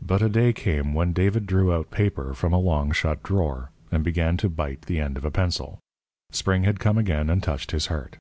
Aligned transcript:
But 0.00 0.22
a 0.22 0.30
day 0.30 0.54
came 0.54 0.94
when 0.94 1.12
David 1.12 1.44
drew 1.44 1.74
out 1.74 1.90
paper 1.90 2.32
from 2.32 2.54
a 2.54 2.58
long 2.58 2.90
shut 2.90 3.22
drawer, 3.22 3.70
and 3.92 4.02
began 4.02 4.38
to 4.38 4.48
bite 4.48 4.86
the 4.86 4.98
end 4.98 5.18
of 5.18 5.26
a 5.26 5.30
pencil. 5.30 5.78
Spring 6.32 6.64
had 6.64 6.80
come 6.80 6.96
again 6.96 7.28
and 7.28 7.42
touched 7.42 7.72
his 7.72 7.88
heart. 7.88 8.16